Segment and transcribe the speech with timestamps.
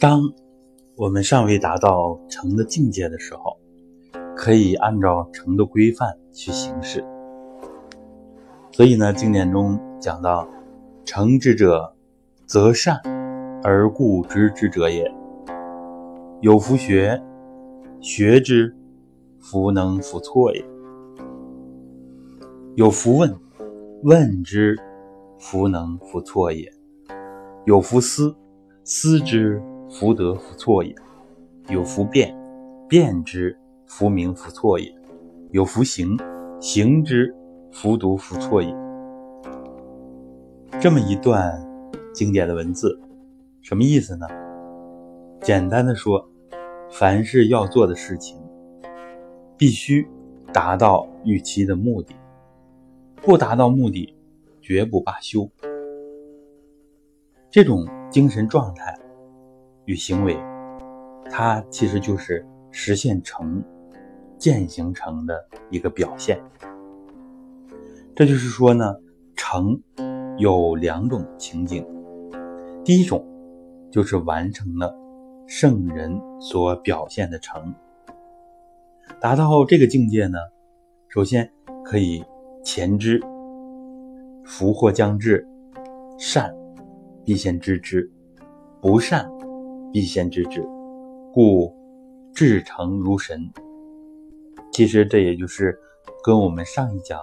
[0.00, 0.32] 当
[0.94, 3.58] 我们尚未达到成的境界的时候，
[4.36, 7.04] 可以按照成的规范去行事。
[8.70, 10.48] 所以呢，经典中讲到
[11.04, 11.92] ：“成之者，
[12.46, 13.00] 则善
[13.64, 15.12] 而固执之者也。
[16.42, 17.20] 有弗学，
[18.00, 18.76] 学之，
[19.40, 20.62] 弗能弗错也；
[22.76, 23.36] 有弗问，
[24.04, 24.78] 问之，
[25.40, 26.70] 弗能弗错也；
[27.64, 28.36] 有弗思，
[28.84, 29.60] 思之。”
[29.90, 30.94] 福德福错也，
[31.68, 32.36] 有福变，
[32.86, 34.92] 变之福名福错也；
[35.50, 36.14] 有福行，
[36.60, 37.34] 行之
[37.72, 38.76] 福独福错也。
[40.78, 41.58] 这么一段
[42.12, 43.00] 经典的文字，
[43.62, 44.26] 什么意思呢？
[45.40, 46.28] 简单的说，
[46.90, 48.38] 凡是要做的事情，
[49.56, 50.06] 必须
[50.52, 52.14] 达到预期的目的，
[53.16, 54.14] 不达到目的，
[54.60, 55.48] 绝不罢休。
[57.50, 58.97] 这种精神状态。
[59.88, 60.36] 与行为，
[61.30, 63.64] 它其实就是实现成、
[64.36, 65.34] 践行成的
[65.70, 66.38] 一个表现。
[68.14, 68.94] 这就是说呢，
[69.34, 69.80] 成
[70.36, 71.86] 有两种情景。
[72.84, 73.26] 第一种
[73.90, 74.94] 就是完成了
[75.46, 77.74] 圣人所表现的成。
[79.18, 80.36] 达到这个境界呢，
[81.08, 81.50] 首先
[81.82, 82.22] 可以
[82.62, 83.18] 前知
[84.44, 85.48] 福祸将至，
[86.18, 86.54] 善
[87.24, 88.12] 必先知之，
[88.82, 89.26] 不善。
[89.92, 90.62] 必先知之，
[91.32, 91.74] 故
[92.34, 93.40] 至诚如神。
[94.70, 95.78] 其实这也就是
[96.22, 97.18] 跟我们上一讲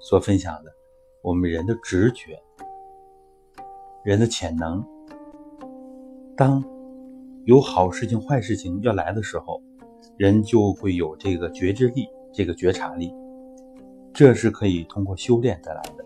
[0.00, 0.72] 所分享的，
[1.22, 2.40] 我们人的直觉、
[4.04, 4.84] 人的潜能。
[6.36, 6.64] 当
[7.44, 9.62] 有好事情、坏事情要来的时候，
[10.16, 13.12] 人就会有这个觉知力、这个觉察力，
[14.12, 16.04] 这是可以通过修炼得来的。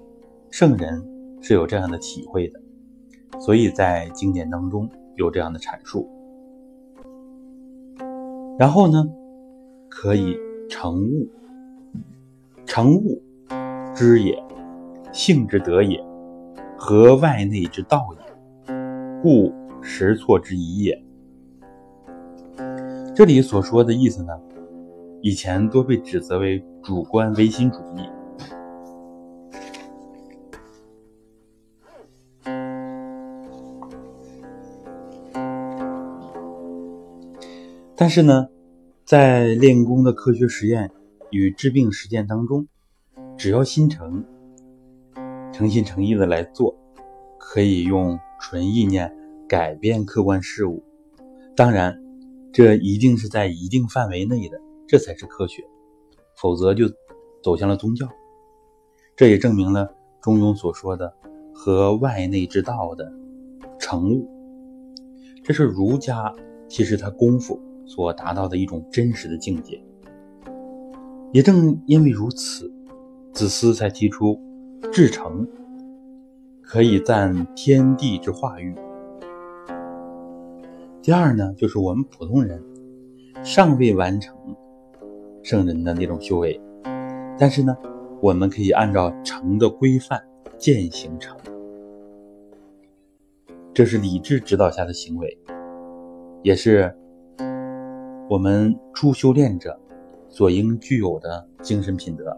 [0.50, 1.02] 圣人
[1.40, 2.60] 是有这样的体会的，
[3.40, 4.90] 所以在经典当中。
[5.16, 6.08] 有这样的阐述，
[8.58, 9.04] 然后呢，
[9.88, 10.36] 可以
[10.68, 11.28] 成物，
[12.66, 13.22] 成物
[13.94, 14.42] 知也，
[15.12, 16.02] 性之德也，
[16.76, 18.74] 合外内之道也，
[19.22, 21.04] 故实错之一也。
[23.14, 24.32] 这里所说的意思呢，
[25.22, 28.13] 以前多被指责为主观唯心主义。
[37.96, 38.48] 但是呢，
[39.04, 40.90] 在练功的科学实验
[41.30, 42.66] 与治病实践当中，
[43.36, 44.24] 只要心诚、
[45.52, 46.76] 诚心诚意的来做，
[47.38, 49.16] 可以用纯意念
[49.48, 50.82] 改变客观事物。
[51.54, 52.02] 当然，
[52.52, 55.62] 这一定是在一定范围内的，这才是科学，
[56.36, 56.86] 否则就
[57.44, 58.08] 走向了宗教。
[59.14, 61.14] 这也证明了中庸所说的
[61.54, 63.12] “和外内之道”的
[63.78, 64.28] 成物，
[65.44, 66.34] 这是儒家
[66.66, 67.60] 其实他功夫。
[67.86, 69.78] 所达到的一种真实的境界，
[71.32, 72.72] 也正因为如此，
[73.32, 74.40] 子思才提出
[74.90, 75.46] 至诚
[76.62, 78.74] 可以赞天地之化育。
[81.02, 82.62] 第二呢，就是我们普通人
[83.42, 84.34] 尚未完成
[85.42, 86.58] 圣人的那种修为，
[87.38, 87.76] 但是呢，
[88.22, 90.22] 我们可以按照诚的规范
[90.56, 91.36] 践行诚，
[93.74, 95.38] 这是理智指导下的行为，
[96.42, 96.92] 也是。
[98.26, 99.78] 我们初修炼者
[100.30, 102.34] 所应具有的精神品德，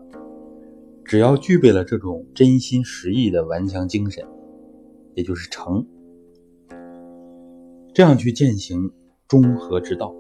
[1.05, 4.27] 只要具备了这种真心实意的顽强精神，
[5.15, 5.87] 也就是诚，
[7.95, 8.93] 这样去践行
[9.29, 10.13] 中和之道，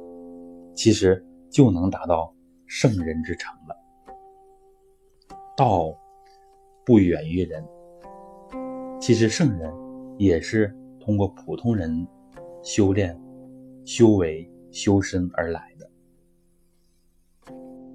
[0.72, 2.32] 其实就能达到
[2.66, 3.76] 圣人之诚了。
[5.56, 5.92] 道
[6.84, 7.64] 不远于人，
[9.00, 9.74] 其实圣人
[10.16, 12.06] 也是通过普通人
[12.62, 13.20] 修炼、
[13.84, 14.48] 修为。
[14.76, 15.85] 修身而来的。